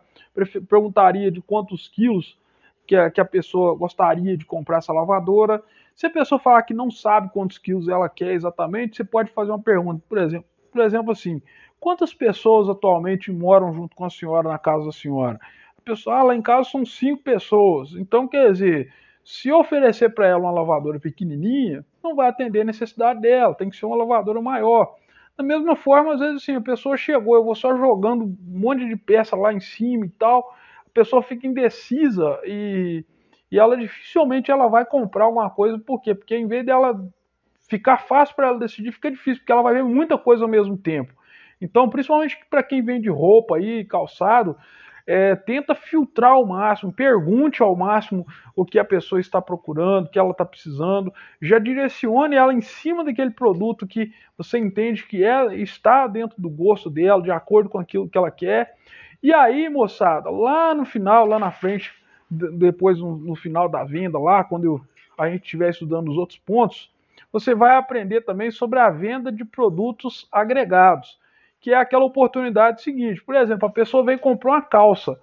perguntaria 0.68 1.30
de 1.30 1.40
quantos 1.40 1.88
quilos 1.88 2.36
que 2.86 2.94
a, 2.94 3.10
que 3.10 3.22
a 3.22 3.24
pessoa 3.24 3.74
gostaria 3.74 4.36
de 4.36 4.44
comprar 4.44 4.78
essa 4.78 4.92
lavadora. 4.92 5.62
Se 5.96 6.04
a 6.04 6.10
pessoa 6.10 6.38
falar 6.38 6.62
que 6.64 6.74
não 6.74 6.90
sabe 6.90 7.30
quantos 7.32 7.56
quilos 7.56 7.88
ela 7.88 8.06
quer 8.06 8.34
exatamente, 8.34 8.98
você 8.98 9.04
pode 9.04 9.30
fazer 9.30 9.50
uma 9.50 9.62
pergunta, 9.62 10.04
por 10.06 10.18
exemplo, 10.18 10.46
por 10.70 10.82
exemplo 10.82 11.10
assim, 11.10 11.40
quantas 11.80 12.12
pessoas 12.12 12.68
atualmente 12.68 13.32
moram 13.32 13.72
junto 13.72 13.96
com 13.96 14.04
a 14.04 14.10
senhora 14.10 14.50
na 14.50 14.58
casa 14.58 14.84
da 14.84 14.92
senhora? 14.92 15.40
A 15.78 15.80
pessoa, 15.80 16.16
ah, 16.16 16.22
lá 16.22 16.36
em 16.36 16.42
casa 16.42 16.68
são 16.68 16.84
cinco 16.84 17.22
pessoas. 17.22 17.94
Então, 17.94 18.28
quer 18.28 18.52
dizer, 18.52 18.92
se 19.28 19.52
oferecer 19.52 20.14
para 20.14 20.26
ela 20.26 20.40
uma 20.40 20.50
lavadora 20.50 20.98
pequenininha, 20.98 21.84
não 22.02 22.16
vai 22.16 22.30
atender 22.30 22.62
a 22.62 22.64
necessidade 22.64 23.20
dela, 23.20 23.54
tem 23.54 23.68
que 23.68 23.76
ser 23.76 23.84
uma 23.84 23.94
lavadora 23.94 24.40
maior. 24.40 24.94
Da 25.36 25.44
mesma 25.44 25.76
forma, 25.76 26.14
às 26.14 26.20
vezes 26.20 26.36
assim, 26.36 26.54
a 26.54 26.62
pessoa 26.62 26.96
chegou, 26.96 27.36
eu 27.36 27.44
vou 27.44 27.54
só 27.54 27.76
jogando 27.76 28.24
um 28.24 28.36
monte 28.40 28.88
de 28.88 28.96
peça 28.96 29.36
lá 29.36 29.52
em 29.52 29.60
cima 29.60 30.06
e 30.06 30.08
tal, 30.08 30.56
a 30.86 30.90
pessoa 30.94 31.20
fica 31.20 31.46
indecisa 31.46 32.40
e, 32.42 33.04
e 33.52 33.58
ela 33.58 33.76
dificilmente 33.76 34.50
ela 34.50 34.66
vai 34.66 34.86
comprar 34.86 35.26
alguma 35.26 35.50
coisa, 35.50 35.78
por 35.78 36.00
quê? 36.00 36.14
Porque 36.14 36.34
em 36.34 36.46
vez 36.46 36.64
dela 36.64 36.98
ficar 37.68 37.98
fácil 37.98 38.34
para 38.34 38.48
ela 38.48 38.58
decidir, 38.58 38.92
fica 38.92 39.10
difícil, 39.10 39.40
porque 39.40 39.52
ela 39.52 39.60
vai 39.60 39.74
ver 39.74 39.84
muita 39.84 40.16
coisa 40.16 40.44
ao 40.44 40.50
mesmo 40.50 40.74
tempo. 40.74 41.12
Então, 41.60 41.90
principalmente 41.90 42.38
para 42.48 42.62
quem 42.62 42.82
vende 42.82 43.10
roupa 43.10 43.56
aí, 43.56 43.84
calçado, 43.84 44.56
é, 45.08 45.34
tenta 45.34 45.74
filtrar 45.74 46.32
ao 46.32 46.44
máximo, 46.44 46.92
pergunte 46.92 47.62
ao 47.62 47.74
máximo 47.74 48.26
o 48.54 48.62
que 48.62 48.78
a 48.78 48.84
pessoa 48.84 49.18
está 49.18 49.40
procurando, 49.40 50.04
o 50.04 50.10
que 50.10 50.18
ela 50.18 50.32
está 50.32 50.44
precisando, 50.44 51.10
já 51.40 51.58
direcione 51.58 52.36
ela 52.36 52.52
em 52.52 52.60
cima 52.60 53.02
daquele 53.02 53.30
produto 53.30 53.86
que 53.86 54.12
você 54.36 54.58
entende 54.58 55.06
que 55.06 55.24
ela 55.24 55.54
está 55.54 56.06
dentro 56.06 56.38
do 56.38 56.50
gosto 56.50 56.90
dela, 56.90 57.22
de 57.22 57.30
acordo 57.30 57.70
com 57.70 57.78
aquilo 57.78 58.06
que 58.06 58.18
ela 58.18 58.30
quer. 58.30 58.74
E 59.22 59.32
aí, 59.32 59.70
moçada, 59.70 60.28
lá 60.28 60.74
no 60.74 60.84
final, 60.84 61.24
lá 61.24 61.38
na 61.38 61.50
frente, 61.50 61.90
depois 62.30 62.98
no, 62.98 63.16
no 63.16 63.34
final 63.34 63.66
da 63.66 63.84
venda, 63.84 64.18
lá 64.18 64.44
quando 64.44 64.64
eu, 64.64 64.80
a 65.16 65.30
gente 65.30 65.44
estiver 65.44 65.70
estudando 65.70 66.10
os 66.10 66.18
outros 66.18 66.38
pontos, 66.38 66.92
você 67.32 67.54
vai 67.54 67.76
aprender 67.76 68.20
também 68.26 68.50
sobre 68.50 68.78
a 68.78 68.90
venda 68.90 69.32
de 69.32 69.42
produtos 69.42 70.28
agregados 70.30 71.18
que 71.60 71.72
é 71.72 71.76
aquela 71.76 72.04
oportunidade 72.04 72.82
seguinte. 72.82 73.22
Por 73.22 73.34
exemplo, 73.34 73.68
a 73.68 73.72
pessoa 73.72 74.04
vem 74.04 74.18
comprar 74.18 74.52
uma 74.52 74.62
calça, 74.62 75.18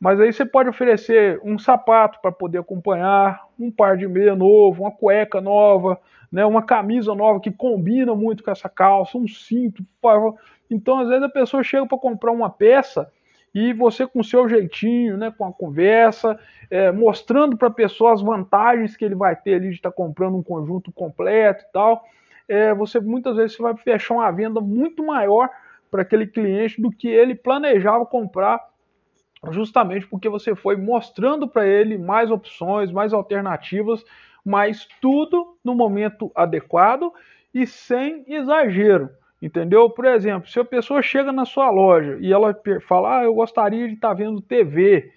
mas 0.00 0.20
aí 0.20 0.32
você 0.32 0.44
pode 0.44 0.68
oferecer 0.68 1.40
um 1.44 1.58
sapato 1.58 2.20
para 2.22 2.32
poder 2.32 2.58
acompanhar, 2.58 3.46
um 3.58 3.70
par 3.70 3.96
de 3.96 4.08
meia 4.08 4.34
novo, 4.34 4.82
uma 4.82 4.90
cueca 4.90 5.40
nova, 5.40 6.00
né, 6.32 6.44
uma 6.46 6.62
camisa 6.62 7.14
nova 7.14 7.40
que 7.40 7.50
combina 7.50 8.14
muito 8.14 8.42
com 8.42 8.50
essa 8.50 8.68
calça, 8.68 9.18
um 9.18 9.26
cinto. 9.26 9.84
Então, 10.70 11.00
às 11.00 11.08
vezes 11.08 11.22
a 11.22 11.28
pessoa 11.28 11.62
chega 11.62 11.86
para 11.86 11.98
comprar 11.98 12.30
uma 12.30 12.48
peça 12.48 13.12
e 13.54 13.72
você 13.72 14.06
com 14.06 14.22
seu 14.22 14.48
jeitinho, 14.48 15.16
né, 15.16 15.34
com 15.36 15.44
a 15.44 15.52
conversa, 15.52 16.38
é, 16.70 16.92
mostrando 16.92 17.56
para 17.56 17.68
a 17.68 17.72
pessoa 17.72 18.12
as 18.12 18.22
vantagens 18.22 18.96
que 18.96 19.04
ele 19.04 19.16
vai 19.16 19.34
ter 19.34 19.54
ali 19.54 19.70
de 19.70 19.74
estar 19.74 19.90
tá 19.90 19.96
comprando 19.96 20.36
um 20.36 20.42
conjunto 20.42 20.92
completo 20.92 21.64
e 21.68 21.72
tal, 21.72 22.04
é, 22.48 22.72
você 22.72 23.00
muitas 23.00 23.36
vezes 23.36 23.56
você 23.56 23.62
vai 23.62 23.76
fechar 23.76 24.14
uma 24.14 24.30
venda 24.30 24.60
muito 24.60 25.04
maior 25.04 25.50
para 25.90 26.02
aquele 26.02 26.26
cliente 26.26 26.80
do 26.80 26.90
que 26.90 27.08
ele 27.08 27.34
planejava 27.34 28.06
comprar, 28.06 28.60
justamente 29.50 30.06
porque 30.06 30.28
você 30.28 30.54
foi 30.54 30.76
mostrando 30.76 31.48
para 31.48 31.66
ele 31.66 31.98
mais 31.98 32.30
opções, 32.30 32.92
mais 32.92 33.12
alternativas, 33.12 34.04
mas 34.44 34.86
tudo 35.00 35.56
no 35.64 35.74
momento 35.74 36.30
adequado 36.34 37.12
e 37.54 37.66
sem 37.66 38.24
exagero. 38.26 39.10
Entendeu? 39.42 39.88
Por 39.88 40.04
exemplo, 40.04 40.50
se 40.50 40.60
a 40.60 40.64
pessoa 40.64 41.00
chega 41.00 41.32
na 41.32 41.46
sua 41.46 41.70
loja 41.70 42.18
e 42.20 42.30
ela 42.30 42.54
fala, 42.86 43.20
ah, 43.20 43.24
eu 43.24 43.34
gostaria 43.34 43.88
de 43.88 43.94
estar 43.94 44.08
tá 44.08 44.14
vendo 44.14 44.42
TV, 44.42 45.10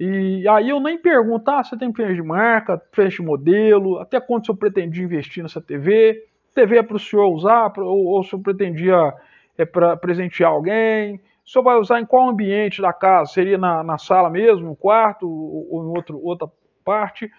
e 0.00 0.46
aí 0.48 0.70
eu 0.70 0.80
nem 0.80 0.96
pergunto, 0.96 1.50
ah, 1.50 1.62
você 1.62 1.76
tem 1.76 1.92
preço 1.92 2.14
de 2.14 2.22
marca, 2.22 2.78
preço 2.78 3.16
de 3.16 3.22
modelo, 3.22 3.98
até 3.98 4.18
quanto 4.20 4.44
o 4.44 4.46
senhor 4.46 4.58
pretendia 4.58 5.04
investir 5.04 5.42
nessa 5.42 5.60
TV, 5.60 6.24
TV 6.54 6.78
é 6.78 6.82
para 6.82 6.96
o 6.96 7.00
senhor 7.00 7.28
usar, 7.28 7.72
ou, 7.78 8.06
ou 8.06 8.20
o 8.20 8.24
senhor 8.24 8.42
pretendia 8.42 9.12
é 9.58 9.66
para 9.66 9.96
presentear 9.96 10.50
alguém? 10.50 11.16
O 11.44 11.50
senhor 11.50 11.64
vai 11.64 11.76
usar 11.76 12.00
em 12.00 12.06
qual 12.06 12.28
ambiente 12.28 12.80
da 12.80 12.92
casa? 12.92 13.32
Seria 13.32 13.58
na, 13.58 13.82
na 13.82 13.98
sala 13.98 14.30
mesmo, 14.30 14.68
no 14.68 14.76
quarto 14.76 15.28
ou 15.28 15.84
em 15.84 15.88
outro, 15.88 16.20
outra 16.22 16.48
parte? 16.84 17.30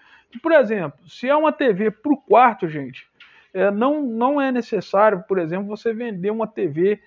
Por 0.42 0.52
exemplo, 0.52 0.98
se 1.08 1.28
é 1.28 1.34
uma 1.34 1.52
TV 1.52 1.90
para 1.90 2.12
o 2.12 2.16
quarto, 2.16 2.68
gente, 2.68 3.08
é, 3.52 3.70
não, 3.70 4.02
não 4.02 4.40
é 4.40 4.52
necessário, 4.52 5.24
por 5.26 5.38
exemplo, 5.38 5.66
você 5.66 5.92
vender 5.92 6.30
uma 6.30 6.46
TV 6.46 7.00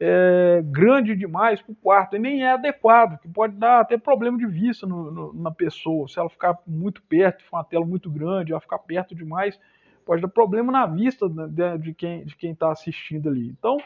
é, 0.00 0.60
grande 0.64 1.14
demais 1.14 1.62
para 1.62 1.72
o 1.72 1.76
quarto, 1.76 2.16
e 2.16 2.18
nem 2.18 2.44
é 2.44 2.52
adequado, 2.52 3.18
que 3.20 3.28
pode 3.28 3.54
dar 3.56 3.80
até 3.80 3.96
problema 3.96 4.36
de 4.36 4.46
vista 4.46 4.86
no, 4.86 5.10
no, 5.10 5.32
na 5.34 5.50
pessoa. 5.50 6.08
Se 6.08 6.18
ela 6.18 6.28
ficar 6.28 6.58
muito 6.66 7.02
perto, 7.02 7.44
for 7.44 7.56
uma 7.56 7.64
tela 7.64 7.86
muito 7.86 8.10
grande, 8.10 8.52
ela 8.52 8.60
ficar 8.60 8.78
perto 8.78 9.14
demais, 9.14 9.58
pode 10.04 10.20
dar 10.20 10.28
problema 10.28 10.72
na 10.72 10.86
vista 10.86 11.28
de, 11.28 11.78
de 11.78 11.94
quem 11.94 12.24
de 12.24 12.36
está 12.46 12.72
assistindo 12.72 13.28
ali. 13.28 13.48
Então, 13.48 13.76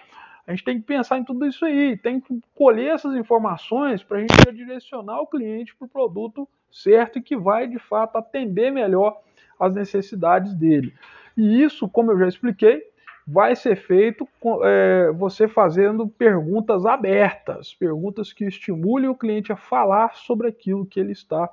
a 0.49 0.53
gente 0.53 0.65
tem 0.65 0.81
que 0.81 0.87
pensar 0.87 1.19
em 1.19 1.25
tudo 1.25 1.45
isso 1.47 1.63
aí, 1.67 1.95
tem 1.95 2.19
que 2.19 2.41
colher 2.55 2.95
essas 2.95 3.15
informações 3.15 4.03
para 4.03 4.17
a 4.17 4.21
gente 4.23 4.53
direcionar 4.55 5.21
o 5.21 5.27
cliente 5.27 5.77
para 5.77 5.85
o 5.85 5.91
produto 5.91 6.49
certo 6.73 7.19
e 7.19 7.23
que 7.23 7.37
vai 7.37 7.69
de 7.69 7.79
fato 7.79 8.17
atender 8.17 8.73
melhor 8.73 9.21
as 9.61 9.75
necessidades 9.75 10.55
dele. 10.55 10.95
E 11.37 11.63
isso, 11.63 11.87
como 11.87 12.13
eu 12.13 12.19
já 12.19 12.27
expliquei, 12.27 12.83
vai 13.27 13.55
ser 13.55 13.77
feito 13.77 14.27
é, 14.65 15.13
você 15.15 15.47
fazendo 15.47 16.09
perguntas 16.09 16.87
abertas, 16.87 17.75
perguntas 17.75 18.33
que 18.33 18.47
estimulem 18.47 19.11
o 19.11 19.15
cliente 19.15 19.53
a 19.53 19.57
falar 19.57 20.15
sobre 20.15 20.49
aquilo 20.49 20.87
que 20.87 20.99
ele 20.99 21.13
está 21.13 21.47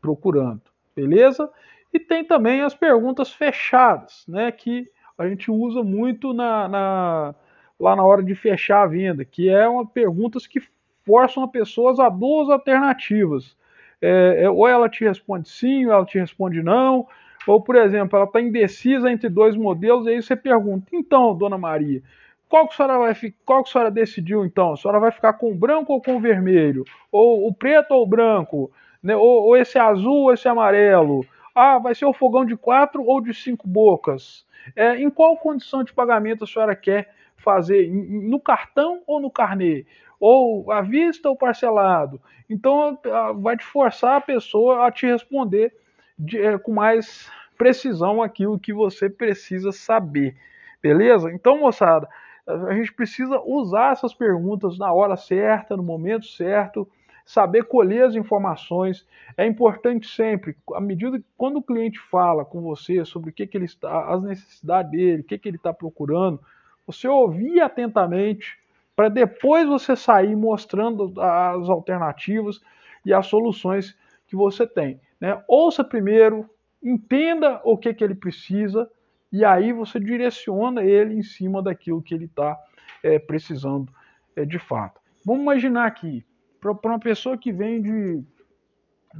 procurando, 0.00 0.62
beleza? 0.96 1.50
E 1.92 2.00
tem 2.00 2.24
também 2.24 2.62
as 2.62 2.74
perguntas 2.74 3.30
fechadas, 3.30 4.24
né, 4.26 4.50
que 4.50 4.90
a 5.18 5.28
gente 5.28 5.50
usa 5.50 5.82
muito 5.82 6.32
na, 6.32 6.66
na 6.66 7.34
lá 7.78 7.94
na 7.94 8.04
hora 8.04 8.22
de 8.22 8.34
fechar 8.34 8.82
a 8.82 8.86
venda, 8.86 9.24
que 9.24 9.48
é 9.48 9.68
uma 9.68 9.86
perguntas 9.86 10.46
que 10.46 10.60
forçam 11.04 11.42
a 11.42 11.48
pessoas 11.48 11.98
a 11.98 12.08
duas 12.08 12.50
alternativas. 12.50 13.56
É, 14.00 14.44
é, 14.44 14.50
ou 14.50 14.68
ela 14.68 14.88
te 14.88 15.04
responde 15.04 15.48
sim, 15.48 15.86
ou 15.86 15.92
ela 15.92 16.04
te 16.04 16.18
responde 16.18 16.62
não, 16.62 17.06
ou, 17.46 17.60
por 17.60 17.76
exemplo, 17.76 18.16
ela 18.16 18.26
está 18.26 18.40
indecisa 18.40 19.10
entre 19.10 19.28
dois 19.28 19.56
modelos, 19.56 20.06
e 20.06 20.10
aí 20.10 20.22
você 20.22 20.36
pergunta, 20.36 20.86
então, 20.92 21.34
dona 21.34 21.56
Maria, 21.56 22.02
qual 22.48 22.66
que 22.66 22.74
a 22.74 22.76
senhora, 22.76 22.98
vai, 22.98 23.14
qual 23.44 23.62
que 23.62 23.70
a 23.70 23.72
senhora 23.72 23.90
decidiu 23.90 24.44
então? 24.44 24.72
A 24.72 24.76
senhora 24.76 25.00
vai 25.00 25.10
ficar 25.10 25.34
com 25.34 25.50
o 25.50 25.54
branco 25.54 25.92
ou 25.92 26.00
com 26.00 26.16
o 26.16 26.20
vermelho? 26.20 26.84
Ou 27.12 27.46
o 27.46 27.52
preto 27.52 27.92
ou 27.92 28.02
o 28.02 28.06
branco? 28.06 28.70
Né? 29.02 29.14
Ou, 29.14 29.46
ou 29.46 29.56
esse 29.56 29.78
azul 29.78 30.24
ou 30.24 30.32
esse 30.32 30.48
amarelo? 30.48 31.24
Ah, 31.54 31.78
vai 31.78 31.94
ser 31.94 32.06
o 32.06 32.12
fogão 32.12 32.44
de 32.44 32.56
quatro 32.56 33.04
ou 33.04 33.20
de 33.20 33.34
cinco 33.34 33.68
bocas? 33.68 34.46
É, 34.74 34.96
em 34.96 35.10
qual 35.10 35.36
condição 35.36 35.82
de 35.82 35.92
pagamento 35.92 36.44
a 36.44 36.46
senhora 36.46 36.74
quer 36.74 37.14
fazer 37.38 37.90
no 37.90 38.40
cartão 38.40 39.02
ou 39.06 39.20
no 39.20 39.30
carnê, 39.30 39.86
ou 40.20 40.70
à 40.70 40.80
vista 40.80 41.28
ou 41.28 41.36
parcelado. 41.36 42.20
Então 42.48 42.98
vai 43.40 43.56
te 43.56 43.64
forçar 43.64 44.16
a 44.16 44.20
pessoa 44.20 44.86
a 44.86 44.92
te 44.92 45.06
responder 45.06 45.72
de, 46.18 46.40
é, 46.40 46.58
com 46.58 46.72
mais 46.72 47.30
precisão 47.56 48.22
aquilo 48.22 48.58
que 48.58 48.72
você 48.72 49.08
precisa 49.10 49.72
saber. 49.72 50.36
Beleza? 50.82 51.32
Então, 51.32 51.58
moçada, 51.58 52.08
a 52.46 52.72
gente 52.72 52.92
precisa 52.92 53.40
usar 53.40 53.92
essas 53.92 54.14
perguntas 54.14 54.78
na 54.78 54.92
hora 54.92 55.16
certa, 55.16 55.76
no 55.76 55.82
momento 55.82 56.24
certo, 56.26 56.88
saber 57.26 57.64
colher 57.64 58.04
as 58.04 58.14
informações. 58.14 59.06
É 59.36 59.44
importante 59.44 60.08
sempre, 60.08 60.56
à 60.74 60.80
medida 60.80 61.18
que 61.18 61.26
quando 61.36 61.56
o 61.56 61.62
cliente 61.62 61.98
fala 61.98 62.44
com 62.44 62.62
você 62.62 63.04
sobre 63.04 63.30
o 63.30 63.32
que, 63.32 63.46
que 63.46 63.58
ele 63.58 63.66
está, 63.66 64.08
as 64.14 64.22
necessidades 64.22 64.90
dele, 64.90 65.20
o 65.20 65.24
que, 65.24 65.36
que 65.36 65.48
ele 65.48 65.56
está 65.56 65.74
procurando, 65.74 66.40
você 66.88 67.06
ouvir 67.06 67.60
atentamente, 67.60 68.58
para 68.96 69.10
depois 69.10 69.68
você 69.68 69.94
sair 69.94 70.34
mostrando 70.34 71.12
as 71.20 71.68
alternativas 71.68 72.60
e 73.04 73.12
as 73.12 73.26
soluções 73.26 73.94
que 74.26 74.34
você 74.34 74.66
tem. 74.66 74.98
Né? 75.20 75.38
Ouça 75.46 75.84
primeiro, 75.84 76.48
entenda 76.82 77.60
o 77.62 77.76
que, 77.76 77.92
que 77.92 78.02
ele 78.02 78.14
precisa 78.14 78.90
e 79.30 79.44
aí 79.44 79.70
você 79.70 80.00
direciona 80.00 80.82
ele 80.82 81.14
em 81.14 81.22
cima 81.22 81.62
daquilo 81.62 82.00
que 82.00 82.14
ele 82.14 82.24
está 82.24 82.58
é, 83.02 83.18
precisando 83.18 83.92
é, 84.34 84.46
de 84.46 84.58
fato. 84.58 84.98
Vamos 85.26 85.42
imaginar 85.42 85.86
aqui, 85.86 86.24
para 86.58 86.72
uma 86.72 86.98
pessoa 86.98 87.36
que 87.36 87.52
vende, 87.52 88.24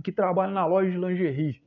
que 0.03 0.11
trabalha 0.11 0.53
na 0.53 0.65
loja 0.65 0.91
de 0.91 0.97
lingerie, 0.97 1.61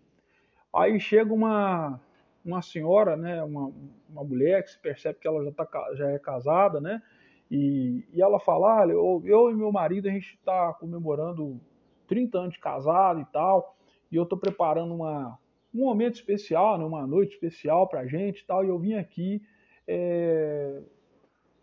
aí 0.75 0.99
chega 0.99 1.31
uma, 1.31 2.01
uma 2.43 2.61
senhora, 2.61 3.15
né, 3.15 3.43
uma, 3.43 3.71
uma 4.09 4.23
mulher 4.23 4.63
que 4.63 4.71
se 4.71 4.79
percebe 4.79 5.19
que 5.19 5.27
ela 5.27 5.43
já, 5.43 5.51
tá, 5.51 5.67
já 5.93 6.09
é 6.09 6.19
casada, 6.19 6.81
né, 6.81 7.01
e, 7.49 8.05
e 8.13 8.21
ela 8.21 8.39
fala, 8.39 8.81
olha, 8.81 8.91
eu, 8.93 9.21
eu 9.25 9.51
e 9.51 9.55
meu 9.55 9.71
marido, 9.71 10.07
a 10.07 10.11
gente 10.11 10.35
está 10.35 10.73
comemorando 10.73 11.59
30 12.07 12.37
anos 12.37 12.53
de 12.53 12.59
casado 12.59 13.19
e 13.21 13.25
tal, 13.25 13.77
e 14.11 14.15
eu 14.15 14.23
estou 14.23 14.37
preparando 14.37 14.93
uma, 14.93 15.37
um 15.73 15.85
momento 15.85 16.15
especial, 16.15 16.77
né, 16.77 16.85
uma 16.85 17.05
noite 17.05 17.33
especial 17.33 17.87
para 17.87 18.01
a 18.01 18.07
gente 18.07 18.39
e 18.39 18.45
tal, 18.45 18.63
e 18.63 18.69
eu 18.69 18.79
vim 18.79 18.93
aqui 18.93 19.41
é, 19.87 20.81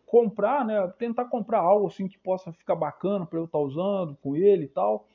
comprar, 0.07 0.65
né, 0.65 0.87
tentar 0.99 1.27
comprar 1.27 1.61
algo 1.61 1.87
assim 1.87 2.09
que 2.09 2.19
possa 2.19 2.53
ficar 2.53 2.75
bacana 2.75 3.27
para 3.27 3.39
eu 3.39 3.45
estar 3.45 3.59
tá 3.59 3.65
usando 3.65 4.17
com 4.23 4.35
ele 4.35 4.65
e 4.65 4.69
tal. 4.69 5.07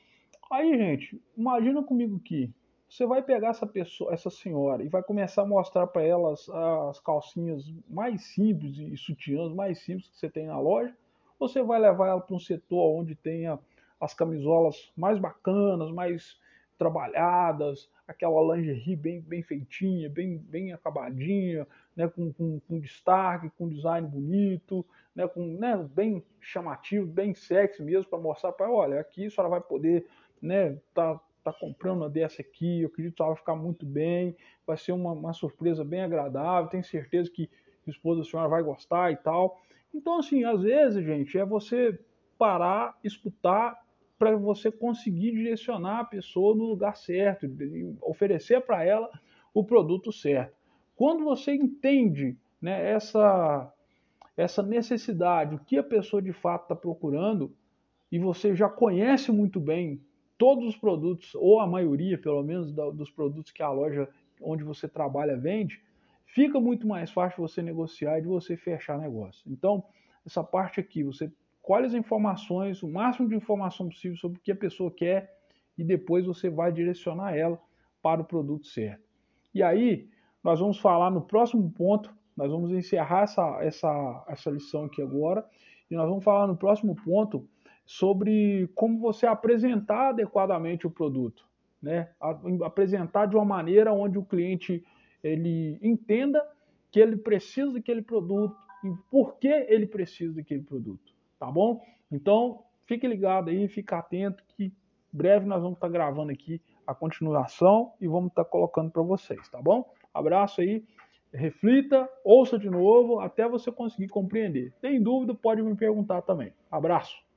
Aí, 0.52 0.78
gente, 0.78 1.22
imagina 1.36 1.82
comigo 1.84 2.20
que 2.20 2.54
você 2.94 3.08
vai 3.08 3.24
pegar 3.24 3.50
essa 3.50 3.66
pessoa, 3.66 4.14
essa 4.14 4.30
senhora, 4.30 4.84
e 4.84 4.88
vai 4.88 5.02
começar 5.02 5.42
a 5.42 5.48
mostrar 5.48 5.88
para 5.88 6.04
ela 6.04 6.32
as, 6.32 6.48
as, 6.48 7.00
calcinhas 7.00 7.74
mais 7.90 8.24
simples 8.36 8.78
e 8.78 8.96
sutiãs 8.96 9.52
mais 9.52 9.80
simples 9.80 10.08
que 10.10 10.18
você 10.18 10.30
tem 10.30 10.46
na 10.46 10.60
loja, 10.60 10.96
ou 11.40 11.50
você 11.50 11.64
vai 11.64 11.80
levar 11.80 12.10
ela 12.10 12.22
para 12.22 12.36
um 12.36 12.40
setor 12.40 13.00
onde 13.00 13.16
tenha 13.16 13.58
as 14.00 14.14
camisolas 14.14 14.92
mais 14.96 15.18
bacanas, 15.18 15.90
mais 15.90 16.40
trabalhadas, 16.78 17.90
aquela 18.08 18.56
lingerie 18.56 18.96
bem, 18.96 19.22
bem 19.22 19.42
feitinha, 19.42 20.08
bem, 20.08 20.38
bem 20.38 20.72
acabadinha, 20.72 21.66
né, 21.96 22.08
com, 22.08 22.32
com, 22.32 22.60
com 22.60 22.80
destaque, 22.80 23.50
com 23.58 23.68
design 23.68 24.08
bonito, 24.08 24.86
né, 25.16 25.28
com, 25.28 25.44
né, 25.58 25.78
bem 25.96 26.24
chamativo, 26.40 27.08
bem 27.08 27.34
sexy 27.34 27.82
mesmo, 27.82 28.08
para 28.08 28.20
mostrar 28.20 28.52
para 28.52 28.70
olha, 28.70 29.00
aqui 29.00 29.26
a 29.26 29.32
senhora 29.32 29.50
vai 29.50 29.62
poder, 29.62 30.06
né, 30.40 30.78
tá, 30.94 31.20
tá 31.44 31.54
comprando 31.54 31.98
uma 31.98 32.10
dessa 32.10 32.42
aqui, 32.42 32.82
eu 32.82 32.88
acredito 32.88 33.16
que 33.16 33.22
ela 33.22 33.32
vai 33.32 33.38
ficar 33.38 33.56
muito 33.56 33.86
bem, 33.86 34.36
vai 34.66 34.78
ser 34.78 34.92
uma, 34.92 35.12
uma 35.12 35.34
surpresa 35.34 35.84
bem 35.84 36.02
agradável, 36.02 36.70
tenho 36.70 36.84
certeza 36.84 37.30
que 37.30 37.50
a 37.86 37.90
esposa 37.90 38.22
da 38.22 38.26
senhora 38.26 38.50
vai 38.50 38.64
gostar 38.64 39.12
e 39.12 39.18
tal. 39.18 39.62
Então, 39.94 40.20
assim, 40.20 40.44
às 40.44 40.62
vezes, 40.62 41.04
gente, 41.04 41.38
é 41.38 41.46
você 41.46 42.00
parar, 42.38 42.98
escutar, 43.04 43.84
para 44.18 44.36
você 44.38 44.72
conseguir 44.72 45.32
direcionar 45.32 46.00
a 46.00 46.06
pessoa 46.06 46.56
no 46.56 46.64
lugar 46.64 46.96
certo, 46.96 47.46
oferecer 48.02 48.62
para 48.62 48.84
ela 48.84 49.10
o 49.54 49.64
produto 49.64 50.12
certo. 50.12 50.56
Quando 50.96 51.26
você 51.26 51.54
entende 51.54 52.38
né, 52.62 52.92
essa, 52.92 53.72
essa 54.38 54.64
necessidade, 54.64 55.56
o 55.56 55.60
que 55.60 55.78
a 55.78 55.84
pessoa 55.84 56.22
de 56.22 56.32
fato 56.32 56.64
está 56.64 56.76
procurando, 56.76 57.54
e 58.12 58.20
você 58.20 58.56
já 58.56 58.70
conhece 58.70 59.32
muito 59.32 59.60
bem 59.60 60.00
todos 60.38 60.66
os 60.66 60.76
produtos, 60.76 61.34
ou 61.36 61.60
a 61.60 61.68
maioria, 61.68 62.18
pelo 62.18 62.44
menos, 62.44 62.72
dos 62.72 63.10
produtos 63.10 63.52
que 63.52 63.64
a 63.64 63.70
loja 63.70 64.10
onde 64.42 64.64
você 64.64 64.88
trabalha 64.88 65.38
vende, 65.38 65.82
fica 66.26 66.60
muito 66.60 66.88
mais 66.88 67.12
fácil 67.12 67.42
você 67.48 67.62
negociar 67.62 68.18
e 68.18 68.22
de 68.22 68.28
você 68.28 68.58
fechar 68.58 68.98
negócio. 68.98 69.44
Então, 69.50 69.84
essa 70.26 70.44
parte 70.44 70.80
aqui, 70.80 71.04
você 71.04 71.32
colhe 71.62 71.86
as 71.86 71.94
informações, 71.94 72.84
o 72.84 72.90
máximo 72.90 73.30
de 73.30 73.36
informação 73.36 73.88
possível 73.88 74.18
sobre 74.18 74.38
o 74.38 74.42
que 74.42 74.52
a 74.52 74.56
pessoa 74.56 74.92
quer 74.92 75.34
e 75.78 75.84
depois 75.84 76.26
você 76.26 76.50
vai 76.50 76.72
direcionar 76.72 77.36
ela 77.36 77.60
para 78.02 78.22
o 78.22 78.26
produto 78.26 78.68
certo. 78.68 79.04
E 79.54 79.64
aí, 79.64 80.10
nós 80.44 80.60
vamos 80.60 80.78
falar 80.78 81.10
no 81.10 81.22
próximo 81.22 81.72
ponto, 81.72 82.14
nós 82.36 82.52
vamos 82.52 82.72
encerrar 82.72 83.24
essa, 83.24 83.60
essa, 83.62 84.26
essa 84.28 84.50
lição 84.50 84.86
aqui 84.86 85.02
agora, 85.02 85.46
e 85.90 85.96
nós 85.96 86.10
vamos 86.10 86.24
falar 86.24 86.48
no 86.48 86.58
próximo 86.58 86.96
ponto 86.96 87.48
sobre 87.86 88.70
como 88.76 89.00
você 89.00 89.26
apresentar 89.26 90.10
adequadamente 90.10 90.88
o 90.88 90.92
produto, 90.92 91.46
né? 91.82 92.10
apresentar 92.64 93.26
de 93.26 93.36
uma 93.36 93.46
maneira 93.46 93.92
onde 93.94 94.18
o 94.18 94.24
cliente 94.24 94.84
ele 95.24 95.78
entenda 95.82 96.46
que 96.92 97.00
ele 97.00 97.18
precisa 97.18 97.74
daquele 97.74 98.02
produto 98.02 98.56
e 98.84 98.92
por 99.10 99.38
que 99.38 99.48
ele 99.48 99.86
precisa 99.86 100.36
daquele 100.36 100.62
produto 100.62 101.14
tá 101.44 101.52
bom? 101.52 101.84
Então, 102.10 102.64
fique 102.86 103.06
ligado 103.06 103.50
aí, 103.50 103.68
fique 103.68 103.94
atento 103.94 104.42
que 104.56 104.72
breve 105.12 105.46
nós 105.46 105.62
vamos 105.62 105.76
estar 105.76 105.88
tá 105.88 105.94
gravando 105.94 106.32
aqui 106.32 106.62
a 106.88 106.96
continuação 106.96 107.92
e 108.00 108.08
vamos 108.08 108.30
estar 108.30 108.46
tá 108.46 108.50
colocando 108.50 108.90
para 108.90 109.02
vocês, 109.02 109.50
tá 109.50 109.62
bom? 109.62 109.92
Abraço 110.14 110.62
aí, 110.62 110.86
reflita, 111.34 112.08
ouça 112.24 112.58
de 112.58 112.70
novo 112.70 113.20
até 113.20 113.48
você 113.48 113.72
conseguir 113.74 114.08
compreender. 114.08 114.72
Tem 114.80 115.02
dúvida, 115.02 115.36
pode 115.36 115.62
me 115.62 115.76
perguntar 115.76 116.22
também. 116.22 116.54
Abraço. 116.72 117.24